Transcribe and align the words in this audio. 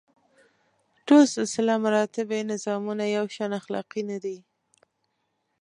ټول 1.07 1.23
سلسله 1.35 1.73
مراتبي 1.85 2.39
نظامونه 2.51 3.03
یو 3.15 3.25
شان 3.35 3.51
اخلاقي 3.59 4.01
نه 4.09 4.17
دي. 4.23 4.37